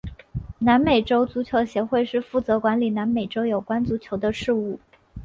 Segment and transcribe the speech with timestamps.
[0.57, 4.79] 南美洲足球协会是负责管理南美洲有关足球的事务。